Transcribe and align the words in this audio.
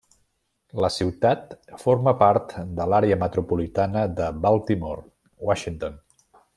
La 0.83 0.89
ciutat 0.95 1.53
forma 1.83 2.15
part 2.23 2.57
de 2.81 2.89
l'Àrea 2.93 3.21
metropolitana 3.27 4.09
de 4.21 4.33
Baltimore-Washington. 4.47 6.05